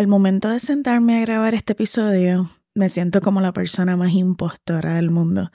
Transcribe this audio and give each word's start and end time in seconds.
Al 0.00 0.06
momento 0.06 0.48
de 0.48 0.60
sentarme 0.60 1.18
a 1.18 1.20
grabar 1.20 1.52
este 1.52 1.74
episodio, 1.74 2.50
me 2.74 2.88
siento 2.88 3.20
como 3.20 3.42
la 3.42 3.52
persona 3.52 3.98
más 3.98 4.12
impostora 4.12 4.94
del 4.94 5.10
mundo. 5.10 5.50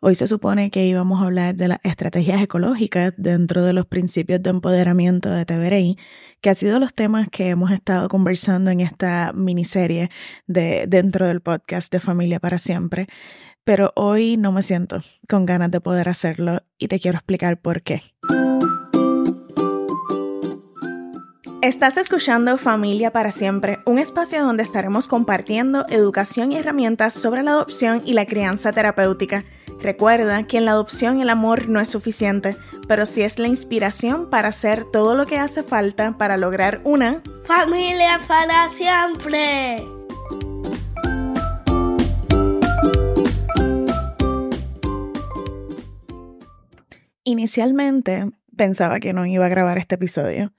Hoy 0.00 0.14
se 0.14 0.26
supone 0.26 0.70
que 0.70 0.86
íbamos 0.86 1.20
a 1.20 1.26
hablar 1.26 1.56
de 1.56 1.68
las 1.68 1.80
estrategias 1.82 2.40
ecológicas 2.40 3.12
dentro 3.18 3.62
de 3.62 3.74
los 3.74 3.84
principios 3.84 4.42
de 4.42 4.48
empoderamiento 4.48 5.28
de 5.28 5.44
TVRI, 5.44 5.98
que 6.40 6.48
ha 6.48 6.54
sido 6.54 6.80
los 6.80 6.94
temas 6.94 7.28
que 7.30 7.50
hemos 7.50 7.70
estado 7.70 8.08
conversando 8.08 8.70
en 8.70 8.80
esta 8.80 9.34
miniserie 9.34 10.08
de 10.46 10.86
dentro 10.88 11.26
del 11.26 11.42
podcast 11.42 11.92
de 11.92 12.00
Familia 12.00 12.40
para 12.40 12.56
Siempre. 12.56 13.08
Pero 13.62 13.92
hoy 13.94 14.38
no 14.38 14.52
me 14.52 14.62
siento 14.62 15.02
con 15.28 15.44
ganas 15.44 15.70
de 15.70 15.82
poder 15.82 16.08
hacerlo 16.08 16.62
y 16.78 16.88
te 16.88 16.98
quiero 16.98 17.18
explicar 17.18 17.60
por 17.60 17.82
qué. 17.82 18.15
Estás 21.66 21.96
escuchando 21.96 22.58
Familia 22.58 23.10
para 23.10 23.32
Siempre, 23.32 23.80
un 23.86 23.98
espacio 23.98 24.40
donde 24.40 24.62
estaremos 24.62 25.08
compartiendo 25.08 25.84
educación 25.88 26.52
y 26.52 26.58
herramientas 26.58 27.12
sobre 27.12 27.42
la 27.42 27.50
adopción 27.50 28.02
y 28.04 28.12
la 28.12 28.24
crianza 28.24 28.70
terapéutica. 28.70 29.42
Recuerda 29.80 30.46
que 30.46 30.58
en 30.58 30.64
la 30.64 30.70
adopción 30.70 31.20
el 31.20 31.28
amor 31.28 31.68
no 31.68 31.80
es 31.80 31.88
suficiente, 31.88 32.56
pero 32.86 33.04
sí 33.04 33.22
es 33.22 33.40
la 33.40 33.48
inspiración 33.48 34.30
para 34.30 34.50
hacer 34.50 34.84
todo 34.92 35.16
lo 35.16 35.26
que 35.26 35.38
hace 35.38 35.64
falta 35.64 36.16
para 36.16 36.36
lograr 36.36 36.80
una 36.84 37.20
familia 37.44 38.20
para 38.28 38.68
siempre. 38.68 39.84
Inicialmente 47.24 48.30
pensaba 48.56 49.00
que 49.00 49.12
no 49.12 49.26
iba 49.26 49.46
a 49.46 49.48
grabar 49.48 49.78
este 49.78 49.96
episodio 49.96 50.52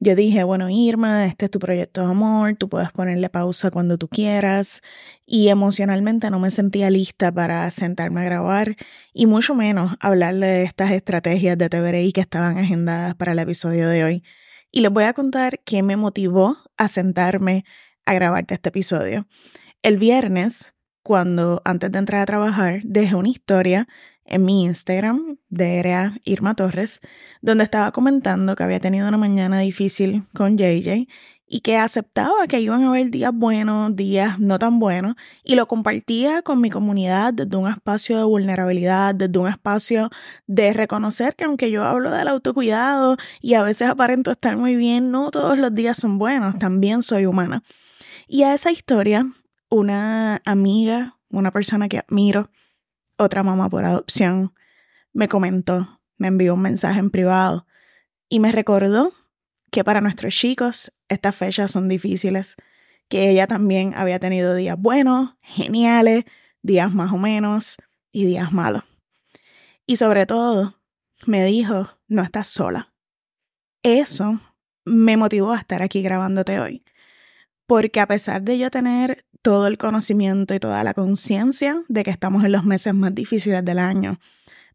yo 0.00 0.14
dije, 0.14 0.44
bueno, 0.44 0.68
Irma, 0.68 1.26
este 1.26 1.46
es 1.46 1.50
tu 1.50 1.58
proyecto 1.58 2.02
de 2.02 2.08
amor, 2.08 2.56
tú 2.56 2.68
puedes 2.68 2.90
ponerle 2.92 3.28
pausa 3.30 3.70
cuando 3.70 3.96
tú 3.96 4.08
quieras. 4.08 4.82
Y 5.24 5.48
emocionalmente 5.48 6.30
no 6.30 6.38
me 6.38 6.50
sentía 6.50 6.90
lista 6.90 7.32
para 7.32 7.70
sentarme 7.70 8.20
a 8.20 8.24
grabar 8.24 8.76
y 9.12 9.26
mucho 9.26 9.54
menos 9.54 9.96
hablarle 10.00 10.46
de 10.46 10.62
estas 10.64 10.90
estrategias 10.90 11.56
de 11.56 11.68
TVRI 11.68 12.12
que 12.12 12.20
estaban 12.20 12.58
agendadas 12.58 13.14
para 13.14 13.32
el 13.32 13.38
episodio 13.38 13.88
de 13.88 14.04
hoy. 14.04 14.24
Y 14.70 14.80
les 14.80 14.90
voy 14.90 15.04
a 15.04 15.14
contar 15.14 15.60
qué 15.64 15.82
me 15.82 15.96
motivó 15.96 16.58
a 16.76 16.88
sentarme 16.88 17.64
a 18.04 18.14
grabarte 18.14 18.54
este 18.54 18.70
episodio. 18.70 19.26
El 19.82 19.98
viernes, 19.98 20.74
cuando 21.02 21.62
antes 21.64 21.92
de 21.92 21.98
entrar 21.98 22.22
a 22.22 22.26
trabajar, 22.26 22.80
dejé 22.82 23.14
una 23.14 23.28
historia 23.28 23.86
en 24.24 24.44
mi 24.44 24.64
Instagram 24.64 25.38
de 25.48 26.20
Irma 26.24 26.54
Torres, 26.54 27.00
donde 27.42 27.64
estaba 27.64 27.92
comentando 27.92 28.56
que 28.56 28.62
había 28.62 28.80
tenido 28.80 29.06
una 29.08 29.18
mañana 29.18 29.60
difícil 29.60 30.24
con 30.34 30.56
JJ 30.56 31.06
y 31.46 31.60
que 31.60 31.76
aceptaba 31.76 32.46
que 32.48 32.60
iban 32.60 32.82
a 32.84 32.88
haber 32.88 33.10
días 33.10 33.32
buenos, 33.32 33.94
días 33.94 34.38
no 34.40 34.58
tan 34.58 34.78
buenos, 34.78 35.14
y 35.44 35.54
lo 35.54 35.68
compartía 35.68 36.42
con 36.42 36.60
mi 36.60 36.70
comunidad 36.70 37.34
desde 37.34 37.56
un 37.56 37.68
espacio 37.68 38.16
de 38.16 38.24
vulnerabilidad, 38.24 39.14
desde 39.14 39.38
un 39.38 39.48
espacio 39.48 40.10
de 40.46 40.72
reconocer 40.72 41.36
que 41.36 41.44
aunque 41.44 41.70
yo 41.70 41.84
hablo 41.84 42.10
del 42.10 42.28
autocuidado 42.28 43.16
y 43.40 43.54
a 43.54 43.62
veces 43.62 43.88
aparento 43.88 44.30
estar 44.32 44.56
muy 44.56 44.74
bien, 44.74 45.10
no 45.10 45.30
todos 45.30 45.58
los 45.58 45.74
días 45.74 45.98
son 45.98 46.18
buenos, 46.18 46.58
también 46.58 47.02
soy 47.02 47.26
humana. 47.26 47.62
Y 48.26 48.42
a 48.44 48.54
esa 48.54 48.72
historia, 48.72 49.30
una 49.68 50.40
amiga, 50.46 51.18
una 51.28 51.50
persona 51.50 51.88
que 51.88 51.98
admiro, 51.98 52.50
otra 53.16 53.42
mamá 53.42 53.68
por 53.68 53.84
adopción, 53.84 54.52
me 55.12 55.28
comentó, 55.28 56.00
me 56.16 56.28
envió 56.28 56.54
un 56.54 56.62
mensaje 56.62 56.98
en 56.98 57.10
privado 57.10 57.66
y 58.28 58.40
me 58.40 58.52
recordó 58.52 59.12
que 59.70 59.84
para 59.84 60.00
nuestros 60.00 60.34
chicos 60.34 60.92
estas 61.08 61.34
fechas 61.34 61.70
son 61.70 61.88
difíciles, 61.88 62.56
que 63.08 63.30
ella 63.30 63.46
también 63.46 63.94
había 63.94 64.18
tenido 64.18 64.54
días 64.54 64.78
buenos, 64.78 65.36
geniales, 65.40 66.24
días 66.62 66.92
más 66.92 67.12
o 67.12 67.18
menos 67.18 67.76
y 68.12 68.24
días 68.24 68.52
malos. 68.52 68.84
Y 69.86 69.96
sobre 69.96 70.26
todo, 70.26 70.74
me 71.26 71.44
dijo, 71.44 71.88
no 72.08 72.22
estás 72.22 72.48
sola. 72.48 72.92
Eso 73.82 74.40
me 74.84 75.16
motivó 75.16 75.52
a 75.52 75.58
estar 75.58 75.82
aquí 75.82 76.02
grabándote 76.02 76.58
hoy, 76.60 76.84
porque 77.66 78.00
a 78.00 78.06
pesar 78.06 78.42
de 78.42 78.58
yo 78.58 78.70
tener 78.70 79.26
todo 79.44 79.66
el 79.66 79.76
conocimiento 79.76 80.54
y 80.54 80.58
toda 80.58 80.82
la 80.84 80.94
conciencia 80.94 81.84
de 81.88 82.02
que 82.02 82.10
estamos 82.10 82.44
en 82.44 82.52
los 82.52 82.64
meses 82.64 82.94
más 82.94 83.14
difíciles 83.14 83.62
del 83.62 83.78
año. 83.78 84.18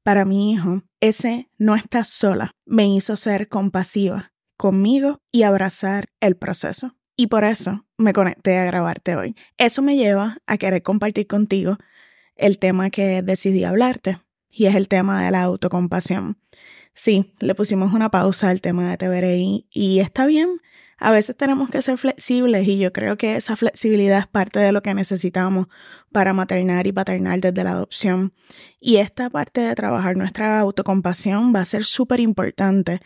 Para 0.04 0.26
mi 0.26 0.52
hijo, 0.54 0.84
ese 1.00 1.50
no 1.58 1.76
está 1.76 2.04
sola 2.04 2.52
me 2.68 2.88
hizo 2.88 3.16
ser 3.16 3.50
compasiva 3.50 4.32
conmigo 4.58 5.22
y 5.32 5.42
abrazar 5.42 6.10
el 6.20 6.38
proceso. 6.38 6.96
Y 7.16 7.28
por 7.28 7.46
eso 7.46 7.88
me 7.98 8.14
conecté 8.14 8.60
a 8.60 8.66
grabarte 8.66 9.16
hoy. 9.16 9.36
Eso 9.58 9.82
me 9.82 9.98
lleva 9.98 10.38
a 10.46 10.60
querer 10.60 10.84
compartir 10.84 11.26
contigo 11.26 11.80
el 12.36 12.60
tema 12.60 12.92
que 12.92 13.24
decidí 13.24 13.64
hablarte, 13.64 14.20
y 14.52 14.68
es 14.68 14.76
el 14.76 14.88
tema 14.88 15.26
de 15.26 15.32
la 15.32 15.42
autocompasión. 15.42 16.38
Sí, 16.94 17.34
le 17.40 17.56
pusimos 17.56 17.92
una 17.92 18.12
pausa 18.12 18.50
al 18.50 18.62
tema 18.62 18.88
de 18.92 18.98
TVRI 18.98 19.68
y 19.72 20.00
está 20.00 20.28
bien 20.28 20.62
a 21.00 21.12
veces 21.12 21.36
tenemos 21.36 21.70
que 21.70 21.82
ser 21.82 21.98
flexibles 21.98 22.68
y 22.68 22.78
yo 22.78 22.92
creo 22.92 23.18
que 23.18 23.36
esa 23.36 23.56
flexibilidad 23.56 24.20
es 24.20 24.28
parte 24.28 24.60
de 24.60 24.72
lo 24.72 24.82
que 24.82 24.94
necesitamos 24.94 25.68
para 26.12 26.34
maternar 26.34 26.88
y 26.88 26.92
paternar 26.92 27.40
desde 27.40 27.64
la 27.64 27.72
adopción. 27.72 28.34
Y 28.80 28.98
esta 28.98 29.30
parte 29.30 29.62
de 29.62 29.76
trabajar 29.76 30.18
nuestra 30.18 30.60
autocompasión 30.60 31.54
va 31.56 31.62
a 31.62 31.66
ser 31.66 31.86
súper 31.86 32.20
importante 32.20 33.00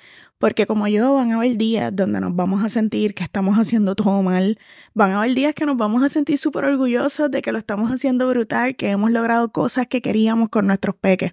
porque 0.43 0.65
como 0.65 0.89
yo 0.89 1.13
van 1.13 1.31
a 1.31 1.37
haber 1.37 1.55
días 1.55 1.95
donde 1.95 2.19
nos 2.19 2.35
vamos 2.35 2.65
a 2.65 2.67
sentir 2.67 3.13
que 3.13 3.23
estamos 3.23 3.57
haciendo 3.57 3.95
todo 3.95 4.21
mal, 4.21 4.59
van 4.93 5.11
a 5.11 5.19
haber 5.19 5.35
días 5.35 5.53
que 5.53 5.65
nos 5.65 5.77
vamos 5.77 6.03
a 6.03 6.09
sentir 6.09 6.37
súper 6.37 6.65
orgullosos 6.65 7.31
de 7.31 7.41
que 7.41 7.53
lo 7.53 7.59
estamos 7.59 7.89
haciendo 7.91 8.27
brutal, 8.27 8.75
que 8.75 8.89
hemos 8.89 9.09
logrado 9.11 9.53
cosas 9.53 9.87
que 9.87 10.01
queríamos 10.01 10.49
con 10.49 10.67
nuestros 10.67 10.97
peques. 10.97 11.31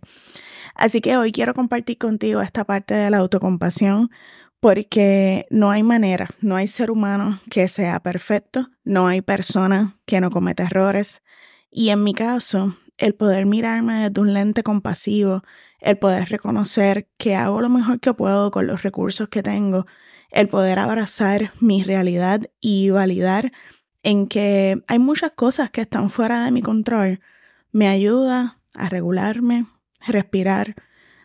Así 0.77 1.01
que 1.01 1.17
hoy 1.17 1.33
quiero 1.33 1.55
compartir 1.55 1.99
contigo 1.99 2.41
esta 2.41 2.65
parte 2.65 2.95
de 2.95 3.11
la 3.11 3.19
autocompasión 3.19 4.11
porque 4.61 5.47
no 5.51 5.71
hay 5.71 5.83
manera, 5.83 6.29
no 6.41 6.57
hay 6.57 6.67
ser 6.67 6.91
humano 6.91 7.41
que 7.51 7.67
sea 7.69 8.01
perfecto, 8.01 8.69
no 8.85 9.07
hay 9.07 9.23
persona 9.23 9.97
que 10.07 10.21
no 10.21 10.31
cometa 10.31 10.65
errores. 10.65 11.23
Y 11.71 11.89
en 11.89 12.05
mi 12.05 12.15
caso, 12.15 12.77
el 12.99 13.15
poder 13.15 13.47
mirarme 13.47 14.09
desde 14.09 14.21
un 14.21 14.35
lente 14.35 14.63
compasivo, 14.63 15.43
el 15.81 15.99
poder 15.99 16.29
reconocer 16.29 17.09
que 17.17 17.35
hago 17.35 17.63
lo 17.63 17.71
mejor 17.71 18.01
que 18.01 18.13
puedo 18.13 18.51
con 18.51 18.67
los 18.67 18.83
recursos 18.83 19.29
que 19.29 19.43
tengo, 19.43 19.87
el 20.31 20.49
poder 20.49 20.79
abrazar 20.79 21.53
mi 21.61 21.83
realidad 21.83 22.43
y 22.61 22.91
validar 22.91 23.53
en 24.03 24.27
que 24.29 24.83
hay 24.87 24.99
muchas 24.99 25.33
cosas 25.33 25.71
que 25.71 25.81
están 25.83 26.11
fuera 26.11 26.45
de 26.45 26.51
mi 26.51 26.63
control, 26.63 27.21
me 27.73 27.89
ayuda 27.89 28.59
a 28.75 28.89
regularme, 28.89 29.67
respirar, 30.07 30.75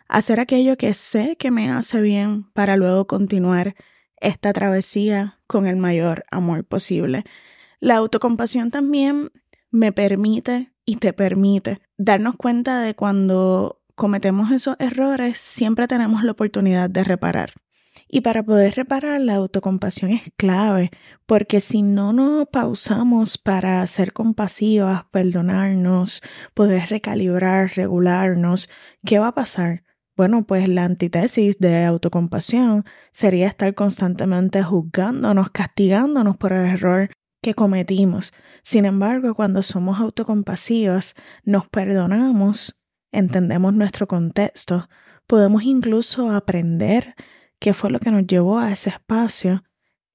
hacer 0.07 0.39
aquello 0.39 0.77
que 0.77 0.93
sé 0.93 1.35
que 1.37 1.51
me 1.51 1.71
hace 1.71 2.01
bien 2.01 2.43
para 2.53 2.77
luego 2.77 3.07
continuar 3.07 3.75
esta 4.17 4.53
travesía 4.53 5.39
con 5.47 5.67
el 5.67 5.75
mayor 5.75 6.25
amor 6.31 6.65
posible. 6.65 7.23
La 7.79 7.97
autocompasión 7.97 8.71
también 8.71 9.31
me 9.71 9.91
permite 9.91 10.71
y 10.85 10.97
te 10.97 11.13
permite 11.13 11.81
darnos 11.97 12.35
cuenta 12.35 12.81
de 12.81 12.95
cuando 12.95 13.81
cometemos 13.95 14.51
esos 14.51 14.75
errores, 14.79 15.37
siempre 15.37 15.87
tenemos 15.87 16.23
la 16.23 16.33
oportunidad 16.33 16.89
de 16.89 17.03
reparar. 17.03 17.53
Y 18.07 18.21
para 18.21 18.43
poder 18.43 18.75
reparar, 18.75 19.21
la 19.21 19.35
autocompasión 19.35 20.11
es 20.11 20.21
clave, 20.35 20.91
porque 21.25 21.61
si 21.61 21.81
no 21.81 22.13
nos 22.13 22.47
pausamos 22.49 23.37
para 23.37 23.85
ser 23.87 24.13
compasivas, 24.13 25.05
perdonarnos, 25.11 26.21
poder 26.53 26.89
recalibrar, 26.89 27.71
regularnos, 27.75 28.69
¿qué 29.03 29.17
va 29.17 29.29
a 29.29 29.35
pasar? 29.35 29.84
Bueno, 30.15 30.45
pues 30.45 30.69
la 30.69 30.85
antítesis 30.85 31.59
de 31.59 31.83
autocompasión 31.83 32.85
sería 33.11 33.47
estar 33.47 33.75
constantemente 33.75 34.63
juzgándonos, 34.63 35.49
castigándonos 35.49 36.37
por 36.37 36.53
el 36.53 36.67
error 36.67 37.09
que 37.41 37.53
cometimos. 37.53 38.33
Sin 38.63 38.85
embargo, 38.85 39.35
cuando 39.35 39.61
somos 39.61 39.99
autocompasivas, 39.99 41.15
nos 41.43 41.67
perdonamos, 41.67 42.79
entendemos 43.11 43.73
nuestro 43.73 44.07
contexto, 44.07 44.87
podemos 45.27 45.63
incluso 45.63 46.31
aprender 46.31 47.13
qué 47.59 47.73
fue 47.73 47.91
lo 47.91 47.99
que 47.99 48.11
nos 48.11 48.25
llevó 48.25 48.59
a 48.59 48.71
ese 48.71 48.91
espacio 48.91 49.63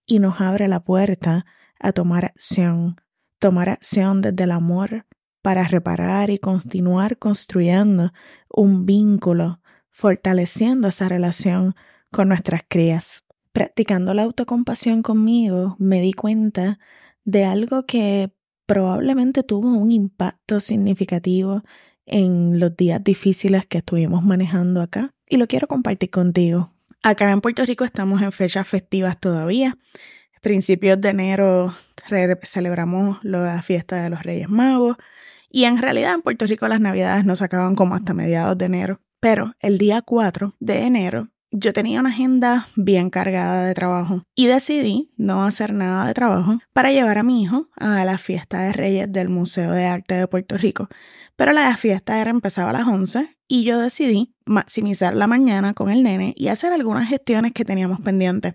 y 0.07 0.19
nos 0.19 0.41
abre 0.41 0.67
la 0.67 0.81
puerta 0.81 1.45
a 1.79 1.93
tomar 1.93 2.25
acción, 2.25 2.97
tomar 3.39 3.69
acción 3.69 4.23
desde 4.23 4.45
el 4.45 4.53
amor 4.53 5.07
para 5.43 5.65
reparar 5.65 6.31
y 6.31 6.39
continuar 6.39 7.19
construyendo 7.19 8.13
un 8.49 8.87
vínculo 8.87 9.61
fortaleciendo 10.01 10.89
esa 10.89 11.09
relación 11.09 11.75
con 12.11 12.29
nuestras 12.29 12.63
crías. 12.67 13.25
Practicando 13.53 14.15
la 14.15 14.23
autocompasión 14.23 15.03
conmigo, 15.03 15.77
me 15.79 16.01
di 16.01 16.15
cuenta 16.15 16.79
de 17.25 17.45
algo 17.45 17.85
que 17.85 18.33
probablemente 18.65 19.43
tuvo 19.43 19.69
un 19.69 19.93
impacto 19.93 20.59
significativo 20.61 21.63
en 22.07 22.59
los 22.59 22.75
días 22.77 23.05
difíciles 23.05 23.67
que 23.67 23.79
estuvimos 23.79 24.25
manejando 24.25 24.81
acá 24.81 25.13
y 25.29 25.37
lo 25.37 25.47
quiero 25.47 25.69
compartir 25.69 26.11
contigo. 26.11 26.73
Acá 27.03 27.31
en 27.31 27.43
Puerto 27.43 27.67
Rico 27.67 27.85
estamos 27.85 28.23
en 28.23 28.33
fechas 28.33 28.67
festivas 28.67 29.21
todavía. 29.21 29.77
Principios 30.41 30.99
de 30.99 31.11
enero 31.11 31.75
celebramos 32.45 33.23
la 33.23 33.61
fiesta 33.61 34.03
de 34.03 34.09
los 34.09 34.23
Reyes 34.23 34.49
Magos 34.49 34.97
y 35.51 35.65
en 35.65 35.77
realidad 35.77 36.15
en 36.15 36.23
Puerto 36.23 36.47
Rico 36.47 36.69
las 36.69 36.81
navidades 36.81 37.27
no 37.27 37.37
se 37.37 37.45
acaban 37.45 37.75
como 37.75 37.95
hasta 37.95 38.15
mediados 38.15 38.57
de 38.57 38.65
enero. 38.65 39.01
Pero 39.21 39.55
el 39.61 39.77
día 39.77 40.01
4 40.03 40.55
de 40.61 40.83
enero 40.85 41.29
yo 41.53 41.73
tenía 41.73 42.01
una 42.01 42.11
agenda 42.11 42.69
bien 42.77 43.11
cargada 43.11 43.67
de 43.67 43.75
trabajo 43.75 44.23
y 44.35 44.47
decidí 44.47 45.11
no 45.17 45.45
hacer 45.45 45.75
nada 45.75 46.07
de 46.07 46.15
trabajo 46.15 46.59
para 46.73 46.93
llevar 46.93 47.19
a 47.19 47.23
mi 47.23 47.43
hijo 47.43 47.69
a 47.77 48.05
la 48.05 48.19
fiesta 48.19 48.63
de 48.63 48.73
Reyes 48.73 49.13
del 49.13 49.29
Museo 49.29 49.73
de 49.73 49.85
Arte 49.85 50.15
de 50.15 50.29
Puerto 50.29 50.57
Rico. 50.57 50.89
Pero 51.37 51.53
la 51.53 51.77
fiesta 51.77 52.21
era 52.21 52.31
empezaba 52.31 52.71
a 52.71 52.75
las 52.75 52.87
11 52.87 53.37
y 53.49 53.65
yo 53.65 53.79
decidí 53.79 54.35
maximizar 54.51 55.15
la 55.15 55.27
mañana 55.27 55.75
con 55.75 55.91
el 55.91 56.03
nene 56.03 56.35
y 56.37 56.49
hacer 56.49 56.73
algunas 56.73 57.09
gestiones 57.09 57.53
que 57.53 57.65
teníamos 57.65 58.01
pendientes. 58.01 58.55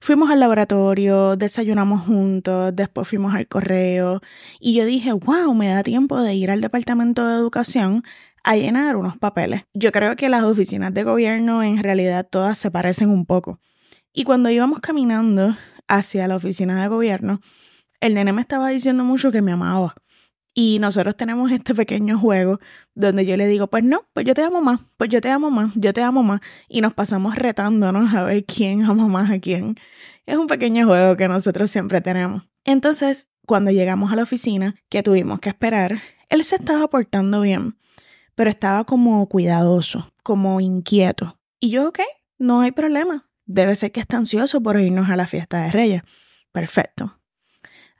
Fuimos 0.00 0.30
al 0.30 0.40
laboratorio, 0.40 1.36
desayunamos 1.36 2.02
juntos, 2.02 2.74
después 2.74 3.08
fuimos 3.08 3.34
al 3.34 3.48
correo 3.48 4.20
y 4.60 4.74
yo 4.74 4.86
dije, 4.86 5.12
wow, 5.12 5.52
me 5.52 5.68
da 5.68 5.82
tiempo 5.82 6.22
de 6.22 6.34
ir 6.34 6.50
al 6.50 6.60
departamento 6.60 7.26
de 7.26 7.34
educación 7.34 8.04
a 8.44 8.56
llenar 8.56 8.96
unos 8.96 9.18
papeles. 9.18 9.64
Yo 9.74 9.90
creo 9.92 10.14
que 10.16 10.28
las 10.28 10.44
oficinas 10.44 10.94
de 10.94 11.02
gobierno 11.02 11.62
en 11.62 11.82
realidad 11.82 12.26
todas 12.28 12.56
se 12.56 12.70
parecen 12.70 13.10
un 13.10 13.26
poco. 13.26 13.58
Y 14.12 14.24
cuando 14.24 14.48
íbamos 14.48 14.80
caminando 14.80 15.56
hacia 15.88 16.28
la 16.28 16.36
oficina 16.36 16.80
de 16.80 16.88
gobierno, 16.88 17.40
el 18.00 18.14
nene 18.14 18.32
me 18.32 18.42
estaba 18.42 18.68
diciendo 18.68 19.04
mucho 19.04 19.32
que 19.32 19.42
me 19.42 19.52
amaba. 19.52 19.94
Y 20.54 20.78
nosotros 20.80 21.16
tenemos 21.16 21.50
este 21.50 21.74
pequeño 21.74 22.18
juego 22.18 22.60
donde 22.94 23.24
yo 23.24 23.36
le 23.36 23.46
digo, 23.46 23.68
pues 23.68 23.84
no, 23.84 24.06
pues 24.12 24.26
yo 24.26 24.34
te 24.34 24.42
amo 24.42 24.60
más, 24.60 24.80
pues 24.96 25.10
yo 25.10 25.20
te 25.20 25.30
amo 25.30 25.50
más, 25.50 25.72
yo 25.74 25.92
te 25.92 26.02
amo 26.02 26.22
más. 26.22 26.40
Y 26.68 26.80
nos 26.80 26.94
pasamos 26.94 27.36
retándonos 27.36 28.12
a 28.14 28.24
ver 28.24 28.44
quién 28.44 28.82
ama 28.84 29.08
más 29.08 29.30
a 29.30 29.38
quién. 29.38 29.76
Es 30.26 30.36
un 30.36 30.46
pequeño 30.46 30.86
juego 30.86 31.16
que 31.16 31.28
nosotros 31.28 31.70
siempre 31.70 32.00
tenemos. 32.00 32.42
Entonces, 32.64 33.28
cuando 33.46 33.70
llegamos 33.70 34.12
a 34.12 34.16
la 34.16 34.22
oficina, 34.22 34.76
que 34.88 35.02
tuvimos 35.02 35.40
que 35.40 35.48
esperar, 35.48 36.00
él 36.28 36.44
se 36.44 36.56
estaba 36.56 36.88
portando 36.88 37.40
bien 37.40 37.76
pero 38.34 38.50
estaba 38.50 38.84
como 38.84 39.28
cuidadoso, 39.28 40.12
como 40.22 40.60
inquieto. 40.60 41.38
Y 41.60 41.70
yo, 41.70 41.88
ok, 41.88 42.00
no 42.38 42.60
hay 42.60 42.72
problema. 42.72 43.28
Debe 43.44 43.74
ser 43.76 43.92
que 43.92 44.00
está 44.00 44.16
ansioso 44.16 44.62
por 44.62 44.80
irnos 44.80 45.10
a 45.10 45.16
la 45.16 45.26
fiesta 45.26 45.62
de 45.62 45.70
Reyes. 45.70 46.02
Perfecto. 46.52 47.18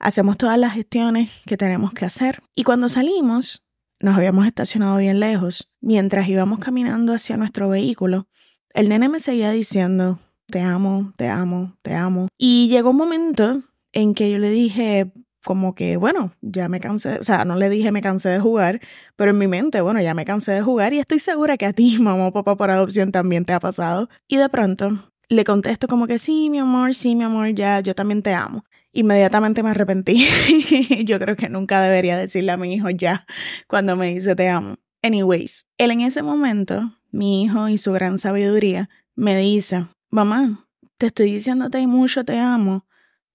Hacemos 0.02 0.36
todas 0.36 0.58
las 0.58 0.74
gestiones 0.74 1.30
que 1.46 1.56
tenemos 1.56 1.92
que 1.92 2.04
hacer. 2.04 2.42
Y 2.56 2.64
cuando 2.64 2.88
salimos, 2.88 3.62
nos 4.00 4.16
habíamos 4.16 4.48
estacionado 4.48 4.96
bien 4.96 5.20
lejos. 5.20 5.70
Mientras 5.80 6.28
íbamos 6.28 6.58
caminando 6.58 7.12
hacia 7.14 7.36
nuestro 7.36 7.68
vehículo, 7.68 8.26
el 8.74 8.88
nene 8.88 9.08
me 9.08 9.20
seguía 9.20 9.52
diciendo, 9.52 10.18
te 10.48 10.60
amo, 10.60 11.12
te 11.16 11.28
amo, 11.28 11.76
te 11.82 11.94
amo. 11.94 12.26
Y 12.36 12.68
llegó 12.68 12.90
un 12.90 12.96
momento 12.96 13.62
en 13.92 14.14
que 14.14 14.28
yo 14.28 14.38
le 14.38 14.50
dije, 14.50 15.12
como 15.44 15.76
que, 15.76 15.96
bueno, 15.96 16.32
ya 16.40 16.68
me 16.68 16.80
cansé, 16.80 17.20
o 17.20 17.22
sea, 17.22 17.44
no 17.44 17.54
le 17.54 17.70
dije 17.70 17.92
me 17.92 18.02
cansé 18.02 18.28
de 18.30 18.40
jugar, 18.40 18.80
pero 19.14 19.30
en 19.30 19.38
mi 19.38 19.46
mente, 19.46 19.80
bueno, 19.82 20.00
ya 20.00 20.14
me 20.14 20.24
cansé 20.24 20.50
de 20.50 20.62
jugar 20.62 20.94
y 20.94 20.98
estoy 20.98 21.20
segura 21.20 21.56
que 21.56 21.66
a 21.66 21.72
ti, 21.72 21.98
mamá 22.00 22.26
o 22.26 22.32
papá 22.32 22.56
por 22.56 22.70
adopción 22.70 23.12
también 23.12 23.44
te 23.44 23.52
ha 23.52 23.60
pasado. 23.60 24.08
Y 24.26 24.36
de 24.36 24.48
pronto 24.48 25.11
le 25.32 25.44
contesto 25.44 25.88
como 25.88 26.06
que 26.06 26.18
sí, 26.18 26.50
mi 26.50 26.58
amor, 26.58 26.94
sí, 26.94 27.14
mi 27.14 27.24
amor, 27.24 27.54
ya, 27.54 27.80
yo 27.80 27.94
también 27.94 28.22
te 28.22 28.34
amo. 28.34 28.64
Inmediatamente 28.92 29.62
me 29.62 29.70
arrepentí. 29.70 30.26
yo 31.04 31.18
creo 31.18 31.36
que 31.36 31.48
nunca 31.48 31.80
debería 31.80 32.16
decirle 32.16 32.52
a 32.52 32.56
mi 32.56 32.74
hijo 32.74 32.90
ya 32.90 33.26
cuando 33.66 33.96
me 33.96 34.12
dice 34.12 34.36
te 34.36 34.48
amo. 34.48 34.76
Anyways, 35.02 35.66
él 35.78 35.90
en 35.90 36.02
ese 36.02 36.22
momento, 36.22 36.98
mi 37.10 37.42
hijo 37.44 37.68
y 37.68 37.78
su 37.78 37.92
gran 37.92 38.18
sabiduría, 38.18 38.88
me 39.14 39.36
dice, 39.36 39.86
mamá, 40.10 40.66
te 40.98 41.06
estoy 41.06 41.32
diciéndote 41.32 41.84
mucho 41.86 42.24
te 42.24 42.38
amo, 42.38 42.86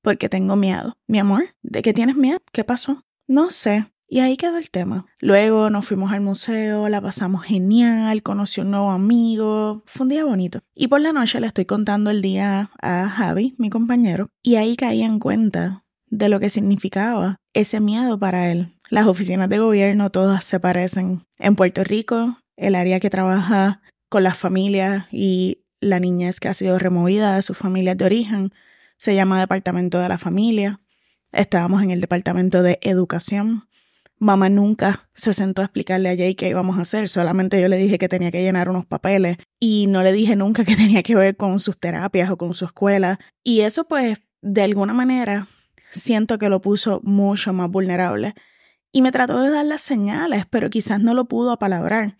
porque 0.01 0.29
tengo 0.29 0.55
miedo. 0.55 0.97
Mi 1.07 1.19
amor, 1.19 1.43
¿de 1.61 1.81
qué 1.81 1.93
tienes 1.93 2.15
miedo? 2.15 2.39
¿Qué 2.51 2.63
pasó? 2.63 3.03
No 3.27 3.51
sé. 3.51 3.87
Y 4.07 4.19
ahí 4.19 4.37
quedó 4.37 4.57
el 4.57 4.69
tema. 4.69 5.05
Luego 5.19 5.69
nos 5.69 5.85
fuimos 5.85 6.13
al 6.13 6.21
museo, 6.21 6.87
la 6.87 7.01
pasamos 7.01 7.43
genial, 7.43 8.23
conocí 8.23 8.61
un 8.61 8.71
nuevo 8.71 8.91
amigo, 8.91 9.83
fue 9.85 10.05
un 10.05 10.09
día 10.09 10.23
bonito. 10.23 10.61
Y 10.73 10.87
por 10.87 11.01
la 11.01 11.11
noche 11.11 11.41
le 11.41 11.47
estoy 11.47 11.65
contando 11.65 12.09
el 12.09 12.21
día 12.21 12.71
a 12.81 13.09
Javi, 13.09 13.53
mi 13.57 13.69
compañero, 13.69 14.29
y 14.41 14.55
ahí 14.55 14.77
caí 14.77 15.01
en 15.01 15.19
cuenta 15.19 15.83
de 16.09 16.29
lo 16.29 16.39
que 16.39 16.49
significaba 16.49 17.41
ese 17.53 17.81
miedo 17.81 18.17
para 18.17 18.49
él. 18.49 18.77
Las 18.89 19.07
oficinas 19.07 19.49
de 19.49 19.59
gobierno 19.59 20.09
todas 20.09 20.45
se 20.45 20.59
parecen. 20.59 21.25
En 21.37 21.57
Puerto 21.57 21.83
Rico, 21.83 22.37
el 22.55 22.75
área 22.75 23.01
que 23.01 23.09
trabaja 23.09 23.81
con 24.07 24.23
las 24.23 24.37
familias 24.37 25.05
y 25.11 25.65
la 25.81 25.99
niñez 25.99 26.39
que 26.39 26.47
ha 26.47 26.53
sido 26.53 26.79
removida 26.79 27.35
de 27.35 27.41
sus 27.41 27.57
familias 27.57 27.97
de 27.97 28.05
origen 28.05 28.53
se 28.97 29.15
llama 29.15 29.39
Departamento 29.39 29.99
de 29.99 30.09
la 30.09 30.17
Familia. 30.17 30.79
Estábamos 31.31 31.83
en 31.83 31.91
el 31.91 32.01
Departamento 32.01 32.63
de 32.63 32.79
Educación. 32.81 33.67
Mamá 34.19 34.49
nunca 34.49 35.09
se 35.13 35.33
sentó 35.33 35.61
a 35.61 35.65
explicarle 35.65 36.09
a 36.09 36.17
Jay 36.17 36.35
qué 36.35 36.49
íbamos 36.49 36.77
a 36.77 36.81
hacer, 36.81 37.07
solamente 37.07 37.61
yo 37.61 37.67
le 37.67 37.77
dije 37.77 37.99
que 37.99 38.09
tenía 38.09 38.31
que 38.31 38.41
llenar 38.41 38.69
unos 38.69 38.85
papeles 38.85 39.37
y 39.59 39.85
no 39.87 40.01
le 40.01 40.11
dije 40.11 40.35
nunca 40.35 40.65
que 40.65 40.75
tenía 40.75 41.03
que 41.03 41.15
ver 41.15 41.37
con 41.37 41.59
sus 41.59 41.79
terapias 41.79 42.29
o 42.29 42.37
con 42.37 42.53
su 42.53 42.65
escuela. 42.65 43.19
Y 43.43 43.61
eso 43.61 43.87
pues 43.87 44.19
de 44.41 44.61
alguna 44.63 44.93
manera 44.93 45.47
siento 45.91 46.37
que 46.37 46.49
lo 46.49 46.61
puso 46.61 47.01
mucho 47.03 47.53
más 47.53 47.69
vulnerable. 47.69 48.33
Y 48.91 49.01
me 49.01 49.11
trató 49.11 49.41
de 49.41 49.49
dar 49.49 49.65
las 49.65 49.81
señales, 49.81 50.45
pero 50.49 50.69
quizás 50.69 50.99
no 50.99 51.13
lo 51.13 51.25
pudo 51.25 51.51
apalabrar 51.51 52.15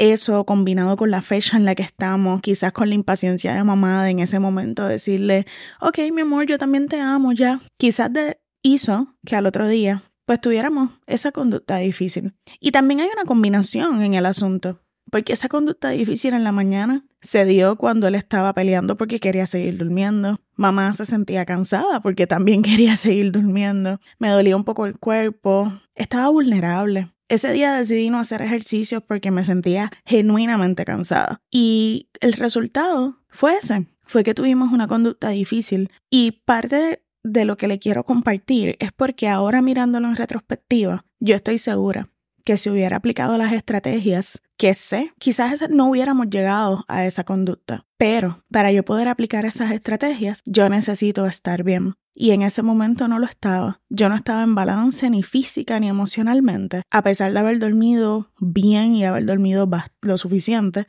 eso 0.00 0.44
combinado 0.46 0.96
con 0.96 1.10
la 1.10 1.20
fecha 1.20 1.56
en 1.56 1.64
la 1.64 1.74
que 1.74 1.82
estamos, 1.82 2.40
quizás 2.40 2.72
con 2.72 2.88
la 2.88 2.94
impaciencia 2.94 3.54
de 3.54 3.62
mamá 3.64 4.08
en 4.10 4.20
ese 4.20 4.38
momento 4.38 4.86
decirle, 4.86 5.46
ok, 5.80 5.98
mi 6.12 6.22
amor, 6.22 6.46
yo 6.46 6.56
también 6.58 6.88
te 6.88 7.00
amo 7.00 7.32
ya, 7.32 7.60
quizás 7.76 8.12
de 8.12 8.40
hizo 8.62 9.14
que 9.26 9.36
al 9.36 9.46
otro 9.46 9.68
día 9.68 10.02
pues 10.30 10.40
tuviéramos 10.40 10.90
esa 11.08 11.32
conducta 11.32 11.78
difícil. 11.78 12.34
Y 12.60 12.70
también 12.70 13.00
hay 13.00 13.08
una 13.12 13.24
combinación 13.24 14.00
en 14.00 14.14
el 14.14 14.26
asunto, 14.26 14.80
porque 15.10 15.32
esa 15.32 15.48
conducta 15.48 15.88
difícil 15.88 16.34
en 16.34 16.44
la 16.44 16.52
mañana 16.52 17.04
se 17.20 17.44
dio 17.44 17.74
cuando 17.74 18.06
él 18.06 18.14
estaba 18.14 18.54
peleando 18.54 18.96
porque 18.96 19.18
quería 19.18 19.46
seguir 19.46 19.76
durmiendo. 19.76 20.38
Mamá 20.54 20.92
se 20.92 21.04
sentía 21.04 21.44
cansada 21.44 21.98
porque 22.00 22.28
también 22.28 22.62
quería 22.62 22.94
seguir 22.94 23.32
durmiendo. 23.32 23.98
Me 24.20 24.28
dolía 24.28 24.54
un 24.54 24.62
poco 24.62 24.86
el 24.86 25.00
cuerpo. 25.00 25.72
Estaba 25.96 26.28
vulnerable. 26.28 27.10
Ese 27.28 27.50
día 27.50 27.72
decidí 27.72 28.08
no 28.08 28.20
hacer 28.20 28.40
ejercicios 28.40 29.02
porque 29.02 29.32
me 29.32 29.42
sentía 29.42 29.90
genuinamente 30.04 30.84
cansada. 30.84 31.42
Y 31.50 32.08
el 32.20 32.34
resultado 32.34 33.18
fue 33.30 33.56
ese. 33.56 33.88
Fue 34.06 34.22
que 34.22 34.34
tuvimos 34.34 34.72
una 34.72 34.86
conducta 34.86 35.30
difícil. 35.30 35.90
Y 36.08 36.42
parte 36.44 37.02
de 37.22 37.44
lo 37.44 37.56
que 37.56 37.68
le 37.68 37.78
quiero 37.78 38.04
compartir 38.04 38.76
es 38.80 38.92
porque 38.92 39.28
ahora 39.28 39.62
mirándolo 39.62 40.08
en 40.08 40.16
retrospectiva, 40.16 41.04
yo 41.18 41.36
estoy 41.36 41.58
segura 41.58 42.08
que 42.44 42.56
si 42.56 42.70
hubiera 42.70 42.96
aplicado 42.96 43.36
las 43.36 43.52
estrategias 43.52 44.42
que 44.56 44.74
sé, 44.74 45.12
quizás 45.18 45.68
no 45.70 45.88
hubiéramos 45.88 46.28
llegado 46.28 46.84
a 46.88 47.06
esa 47.06 47.24
conducta. 47.24 47.86
Pero 47.96 48.44
para 48.50 48.72
yo 48.72 48.84
poder 48.84 49.08
aplicar 49.08 49.44
esas 49.44 49.72
estrategias, 49.72 50.42
yo 50.44 50.68
necesito 50.68 51.26
estar 51.26 51.62
bien. 51.62 51.94
Y 52.14 52.32
en 52.32 52.42
ese 52.42 52.62
momento 52.62 53.08
no 53.08 53.18
lo 53.18 53.26
estaba. 53.26 53.80
Yo 53.88 54.08
no 54.08 54.16
estaba 54.16 54.42
en 54.42 54.54
balance 54.54 55.08
ni 55.08 55.22
física 55.22 55.78
ni 55.80 55.88
emocionalmente. 55.88 56.82
A 56.90 57.02
pesar 57.02 57.32
de 57.32 57.38
haber 57.38 57.58
dormido 57.58 58.32
bien 58.38 58.94
y 58.94 59.04
haber 59.04 59.24
dormido 59.24 59.68
lo 60.02 60.18
suficiente, 60.18 60.86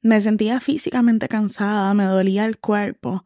me 0.00 0.20
sentía 0.20 0.60
físicamente 0.60 1.28
cansada, 1.28 1.92
me 1.92 2.04
dolía 2.04 2.46
el 2.46 2.58
cuerpo, 2.58 3.24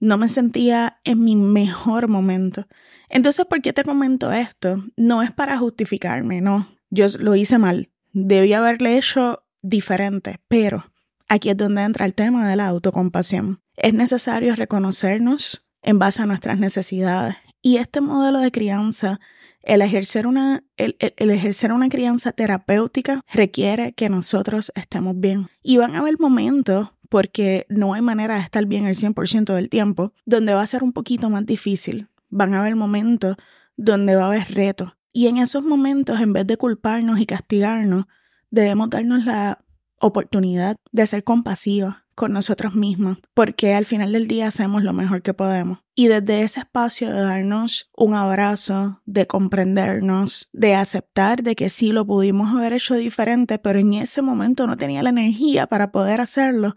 no 0.00 0.18
me 0.18 0.28
sentía 0.28 1.00
en 1.04 1.24
mi 1.24 1.36
mejor 1.36 2.08
momento. 2.08 2.66
Entonces, 3.08 3.46
¿por 3.46 3.62
qué 3.62 3.72
te 3.72 3.84
comento 3.84 4.32
esto? 4.32 4.84
No 4.96 5.22
es 5.22 5.32
para 5.32 5.58
justificarme, 5.58 6.40
no. 6.40 6.68
Yo 6.90 7.06
lo 7.18 7.34
hice 7.34 7.58
mal. 7.58 7.90
Debí 8.12 8.52
haberle 8.52 8.98
hecho 8.98 9.44
diferente, 9.62 10.40
pero 10.48 10.84
aquí 11.28 11.50
es 11.50 11.56
donde 11.56 11.82
entra 11.82 12.06
el 12.06 12.14
tema 12.14 12.48
de 12.48 12.56
la 12.56 12.68
autocompasión. 12.68 13.60
Es 13.76 13.94
necesario 13.94 14.54
reconocernos 14.54 15.66
en 15.82 15.98
base 15.98 16.22
a 16.22 16.26
nuestras 16.26 16.58
necesidades. 16.58 17.36
Y 17.62 17.78
este 17.78 18.00
modelo 18.00 18.40
de 18.40 18.52
crianza, 18.52 19.20
el 19.62 19.82
ejercer 19.82 20.26
una, 20.26 20.64
el, 20.76 20.96
ejercer 20.98 21.72
una 21.72 21.88
crianza 21.88 22.32
terapéutica 22.32 23.22
requiere 23.32 23.92
que 23.92 24.08
nosotros 24.08 24.70
estemos 24.74 25.18
bien. 25.18 25.48
Y 25.62 25.78
van 25.78 25.94
a 25.94 26.00
haber 26.00 26.18
momentos 26.18 26.90
porque 27.08 27.66
no 27.68 27.94
hay 27.94 28.02
manera 28.02 28.34
de 28.36 28.40
estar 28.40 28.66
bien 28.66 28.86
el 28.86 28.94
100% 28.94 29.54
del 29.54 29.68
tiempo, 29.68 30.12
donde 30.24 30.54
va 30.54 30.62
a 30.62 30.66
ser 30.66 30.82
un 30.82 30.92
poquito 30.92 31.30
más 31.30 31.46
difícil. 31.46 32.08
Van 32.30 32.54
a 32.54 32.60
haber 32.60 32.76
momentos 32.76 33.36
donde 33.76 34.16
va 34.16 34.24
a 34.24 34.26
haber 34.26 34.52
retos. 34.52 34.92
Y 35.12 35.28
en 35.28 35.38
esos 35.38 35.62
momentos, 35.62 36.20
en 36.20 36.32
vez 36.32 36.46
de 36.46 36.56
culparnos 36.56 37.20
y 37.20 37.26
castigarnos, 37.26 38.06
debemos 38.50 38.90
darnos 38.90 39.24
la 39.24 39.64
oportunidad 39.98 40.76
de 40.92 41.06
ser 41.06 41.24
compasivas, 41.24 42.03
con 42.14 42.32
nosotros 42.32 42.74
mismos, 42.74 43.18
porque 43.34 43.74
al 43.74 43.84
final 43.84 44.12
del 44.12 44.28
día 44.28 44.48
hacemos 44.48 44.82
lo 44.82 44.92
mejor 44.92 45.22
que 45.22 45.34
podemos. 45.34 45.78
Y 45.94 46.08
desde 46.08 46.42
ese 46.42 46.60
espacio 46.60 47.10
de 47.10 47.20
darnos 47.20 47.90
un 47.96 48.14
abrazo, 48.14 49.00
de 49.04 49.26
comprendernos, 49.26 50.50
de 50.52 50.74
aceptar 50.74 51.42
de 51.42 51.54
que 51.54 51.70
sí 51.70 51.92
lo 51.92 52.06
pudimos 52.06 52.54
haber 52.54 52.72
hecho 52.72 52.94
diferente, 52.94 53.58
pero 53.58 53.78
en 53.78 53.94
ese 53.94 54.22
momento 54.22 54.66
no 54.66 54.76
tenía 54.76 55.02
la 55.02 55.10
energía 55.10 55.66
para 55.66 55.92
poder 55.92 56.20
hacerlo, 56.20 56.74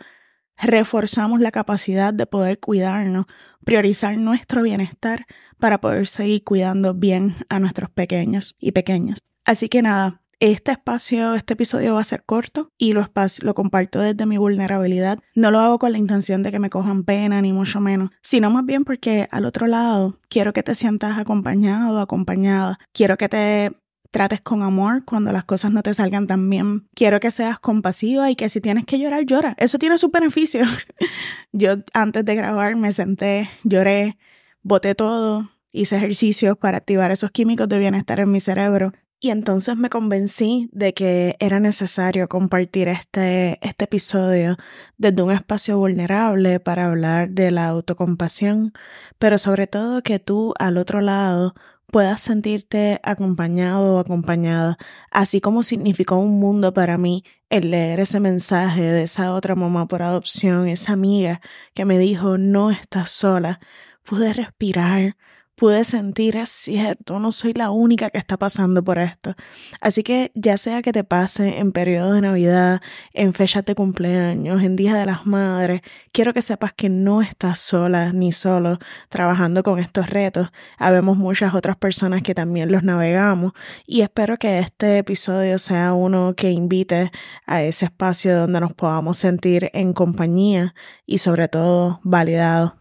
reforzamos 0.58 1.40
la 1.40 1.52
capacidad 1.52 2.14
de 2.14 2.26
poder 2.26 2.60
cuidarnos, 2.60 3.26
priorizar 3.64 4.18
nuestro 4.18 4.64
bienestar 4.64 5.26
para 5.60 5.80
poder 5.80 6.08
seguir 6.08 6.44
cuidando 6.44 6.94
bien 6.94 7.36
a 7.50 7.60
nuestros 7.60 7.90
pequeños 7.90 8.56
y 8.60 8.72
pequeñas. 8.72 9.20
Así 9.46 9.70
que 9.70 9.82
nada, 9.82 10.22
este 10.40 10.72
espacio, 10.72 11.34
este 11.34 11.54
episodio 11.54 11.96
va 11.96 12.02
a 12.02 12.06
ser 12.06 12.24
corto 12.24 12.70
y 12.78 12.94
lo, 12.94 13.10
lo 13.42 13.56
comparto 13.56 14.00
desde 14.00 14.26
mi 14.26 14.38
vulnerabilidad. 14.38 15.20
No 15.36 15.52
lo 15.52 15.60
hago 15.60 15.80
con 15.80 15.92
la 15.92 15.98
intención 15.98 16.44
de 16.44 16.52
que 16.52 16.60
me 16.60 16.70
cojan 16.70 17.04
pena, 17.04 17.42
ni 17.42 17.54
mucho 17.54 17.80
menos, 17.80 18.12
sino 18.22 18.52
más 18.52 18.66
bien 18.66 18.84
porque 18.84 19.28
al 19.32 19.46
otro 19.46 19.68
lado 19.68 20.20
quiero 20.30 20.54
que 20.54 20.64
te 20.64 20.76
sientas 20.76 21.18
acompañado 21.18 22.00
acompañada. 22.00 22.80
Quiero 22.94 23.18
que 23.18 23.30
te 23.30 23.72
trates 24.12 24.42
con 24.42 24.64
amor 24.64 25.04
cuando 25.06 25.32
las 25.32 25.44
cosas 25.44 25.72
no 25.72 25.84
te 25.84 25.94
salgan 25.94 26.28
tan 26.28 26.50
bien. 26.50 26.88
Quiero 26.96 27.20
que 27.20 27.32
seas 27.32 27.60
compasiva 27.60 28.30
y 28.32 28.36
que 28.36 28.50
si 28.50 28.62
tienes 28.62 28.86
que 28.86 29.00
llorar, 29.00 29.26
llora. 29.26 29.56
Eso 29.58 29.80
tiene 29.80 29.98
sus 29.98 30.12
beneficios. 30.12 30.68
Yo 31.52 31.76
antes 31.94 32.24
de 32.24 32.36
grabar 32.36 32.76
me 32.76 32.94
senté, 32.94 33.50
lloré, 33.64 34.18
boté 34.62 34.96
todo, 34.96 35.50
hice 35.72 35.98
ejercicios 35.98 36.58
para 36.58 36.78
activar 36.78 37.12
esos 37.12 37.32
químicos 37.32 37.68
de 37.70 37.80
bienestar 37.80 38.20
en 38.20 38.32
mi 38.32 38.40
cerebro 38.40 38.94
y 39.20 39.32
entonces 39.32 39.76
me 39.78 39.90
convencí 39.90 40.70
de 40.72 40.94
que 40.94 41.36
era 41.40 41.60
necesario 41.60 42.28
compartir 42.28 42.88
este, 42.88 43.58
este 43.68 43.86
episodio 43.86 44.58
desde 44.98 45.24
un 45.24 45.32
espacio 45.32 45.78
vulnerable 45.78 46.60
para 46.60 46.86
hablar 46.88 47.30
de 47.30 47.50
la 47.52 47.68
autocompasión, 47.68 48.74
pero 49.18 49.38
sobre 49.38 49.68
todo 49.68 50.04
que 50.04 50.20
tú 50.20 50.54
al 50.60 50.78
otro 50.78 51.02
lado 51.02 51.56
puedas 51.92 52.22
sentirte 52.22 53.00
acompañado 53.04 53.96
o 53.96 54.00
acompañada, 54.00 54.78
así 55.12 55.42
como 55.42 55.64
significó 55.64 56.18
un 56.18 56.40
mundo 56.40 56.74
para 56.74 56.98
mí 56.98 57.24
el 57.50 57.72
leer 57.72 58.02
ese 58.02 58.20
mensaje 58.20 58.82
de 58.82 59.04
esa 59.04 59.34
otra 59.34 59.56
mamá 59.56 59.88
por 59.88 60.02
adopción, 60.04 60.68
esa 60.68 60.94
amiga 60.94 61.42
que 61.74 61.86
me 61.86 61.98
dijo 61.98 62.38
no 62.38 62.72
estás 62.72 63.10
sola, 63.12 63.60
pude 64.04 64.34
respirar, 64.34 65.18
pude 65.58 65.84
sentir, 65.86 66.38
es 66.38 66.50
cierto, 66.50 67.20
no 67.20 67.32
soy 67.32 67.52
la 67.54 67.72
única 67.72 68.12
que 68.12 68.20
está 68.20 68.38
pasando 68.38 68.84
por 68.84 69.00
esto. 69.00 69.34
Así 69.82 70.04
que 70.04 70.32
ya 70.36 70.56
sea 70.60 70.84
que 70.84 70.94
te 70.94 71.04
pase 71.04 71.58
en 71.58 71.72
periodo 71.72 72.14
de 72.14 72.22
Navidad, 72.22 72.80
en 73.12 73.34
fechas 73.34 73.66
de 73.66 73.74
cumpleaños, 73.74 74.62
en 74.62 74.76
Día 74.76 74.94
de 74.96 75.08
las 75.08 75.26
Madres, 75.26 75.82
quiero 76.12 76.32
que 76.32 76.44
sepas 76.44 76.74
que 76.74 76.90
no 76.90 77.24
estás 77.24 77.60
sola 77.60 78.14
ni 78.14 78.32
solo 78.32 78.78
trabajando 79.10 79.64
con 79.64 79.80
estos 79.80 80.12
retos. 80.12 80.50
Habemos 80.78 81.18
muchas 81.18 81.56
otras 81.56 81.76
personas 81.76 82.22
que 82.22 82.36
también 82.36 82.72
los 82.72 82.84
navegamos 82.84 83.54
y 83.88 84.02
espero 84.02 84.38
que 84.38 84.60
este 84.60 85.00
episodio 85.00 85.58
sea 85.58 85.94
uno 85.94 86.36
que 86.36 86.52
invite 86.52 87.12
a 87.48 87.64
ese 87.64 87.86
espacio 87.86 88.38
donde 88.38 88.60
nos 88.60 88.74
podamos 88.74 89.18
sentir 89.18 89.72
en 89.74 89.94
compañía 89.94 90.76
y 91.08 91.18
sobre 91.18 91.48
todo 91.48 92.00
validados. 92.04 92.77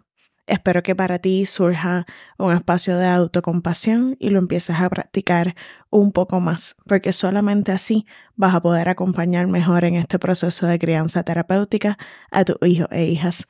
Espero 0.47 0.83
que 0.83 0.95
para 0.95 1.19
ti 1.19 1.45
surja 1.45 2.07
un 2.39 2.53
espacio 2.53 2.97
de 2.99 3.07
autocompasión 3.07 4.17
y 4.21 4.31
lo 4.31 4.39
empieces 4.39 4.77
a 4.77 4.89
practicar 4.89 5.57
un 5.91 6.13
poco 6.13 6.39
más, 6.39 6.77
porque 6.87 7.13
solamente 7.13 7.73
así 7.73 8.07
vas 8.37 8.55
a 8.55 8.61
poder 8.61 8.89
acompañar 8.89 9.49
mejor 9.49 9.85
en 9.85 9.97
este 9.97 10.21
proceso 10.21 10.67
de 10.67 10.79
crianza 10.79 11.25
terapéutica 11.25 11.99
a 12.31 12.45
tus 12.45 12.57
hijos 12.63 12.89
e 12.93 13.07
hijas. 13.07 13.49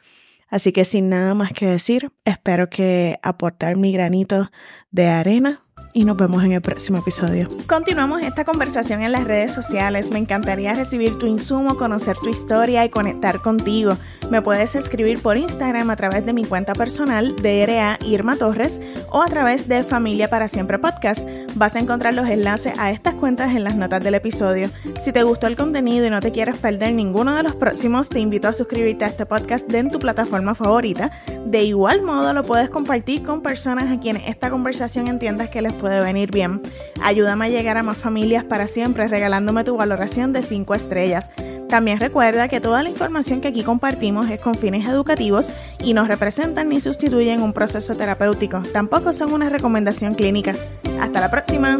Así 0.48 0.72
que 0.72 0.84
sin 0.84 1.08
nada 1.10 1.34
más 1.34 1.52
que 1.52 1.66
decir, 1.66 2.12
espero 2.24 2.70
que 2.70 3.18
aportar 3.22 3.76
mi 3.76 3.92
granito 3.92 4.50
de 4.90 5.08
arena 5.08 5.65
y 5.96 6.04
nos 6.04 6.18
vemos 6.18 6.44
en 6.44 6.52
el 6.52 6.60
próximo 6.60 6.98
episodio. 6.98 7.48
Continuamos 7.66 8.22
esta 8.22 8.44
conversación 8.44 9.02
en 9.02 9.12
las 9.12 9.24
redes 9.24 9.54
sociales. 9.54 10.10
Me 10.10 10.18
encantaría 10.18 10.74
recibir 10.74 11.18
tu 11.18 11.26
insumo, 11.26 11.78
conocer 11.78 12.18
tu 12.18 12.28
historia 12.28 12.84
y 12.84 12.90
conectar 12.90 13.40
contigo. 13.40 13.96
Me 14.30 14.42
puedes 14.42 14.74
escribir 14.74 15.22
por 15.22 15.38
Instagram 15.38 15.88
a 15.88 15.96
través 15.96 16.26
de 16.26 16.34
mi 16.34 16.44
cuenta 16.44 16.74
personal 16.74 17.34
DRA 17.36 17.96
Irma 18.04 18.36
Torres 18.36 18.78
o 19.10 19.22
a 19.22 19.26
través 19.26 19.68
de 19.68 19.84
Familia 19.84 20.28
para 20.28 20.48
Siempre 20.48 20.78
Podcast. 20.78 21.26
Vas 21.54 21.76
a 21.76 21.78
encontrar 21.78 22.12
los 22.12 22.28
enlaces 22.28 22.78
a 22.78 22.90
estas 22.90 23.14
cuentas 23.14 23.56
en 23.56 23.64
las 23.64 23.74
notas 23.74 24.04
del 24.04 24.16
episodio. 24.16 24.68
Si 25.00 25.12
te 25.12 25.22
gustó 25.22 25.46
el 25.46 25.56
contenido 25.56 26.04
y 26.04 26.10
no 26.10 26.20
te 26.20 26.30
quieres 26.30 26.58
perder 26.58 26.92
ninguno 26.92 27.34
de 27.34 27.42
los 27.42 27.54
próximos, 27.54 28.10
te 28.10 28.20
invito 28.20 28.48
a 28.48 28.52
suscribirte 28.52 29.06
a 29.06 29.08
este 29.08 29.24
podcast 29.24 29.72
en 29.72 29.90
tu 29.90 29.98
plataforma 29.98 30.54
favorita. 30.54 31.10
De 31.46 31.62
igual 31.62 32.02
modo, 32.02 32.34
lo 32.34 32.42
puedes 32.42 32.68
compartir 32.68 33.22
con 33.22 33.40
personas 33.40 33.90
a 33.90 33.98
quienes 33.98 34.28
esta 34.28 34.50
conversación 34.50 35.08
entiendas 35.08 35.48
que 35.48 35.62
les 35.62 35.72
puede 35.72 35.85
puede 35.86 36.00
venir 36.00 36.32
bien. 36.32 36.60
Ayúdame 37.00 37.44
a 37.44 37.48
llegar 37.48 37.76
a 37.76 37.84
más 37.84 37.96
familias 37.96 38.42
para 38.42 38.66
siempre 38.66 39.06
regalándome 39.06 39.62
tu 39.62 39.76
valoración 39.76 40.32
de 40.32 40.42
5 40.42 40.74
estrellas. 40.74 41.30
También 41.68 42.00
recuerda 42.00 42.48
que 42.48 42.60
toda 42.60 42.82
la 42.82 42.88
información 42.88 43.40
que 43.40 43.48
aquí 43.48 43.62
compartimos 43.62 44.28
es 44.28 44.40
con 44.40 44.56
fines 44.56 44.88
educativos 44.88 45.48
y 45.78 45.94
no 45.94 46.04
representan 46.04 46.70
ni 46.70 46.80
sustituyen 46.80 47.40
un 47.40 47.52
proceso 47.52 47.94
terapéutico. 47.94 48.62
Tampoco 48.72 49.12
son 49.12 49.32
una 49.32 49.48
recomendación 49.48 50.14
clínica. 50.14 50.54
Hasta 51.00 51.20
la 51.20 51.30
próxima. 51.30 51.78